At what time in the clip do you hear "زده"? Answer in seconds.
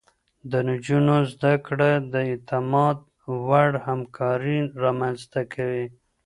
1.31-1.53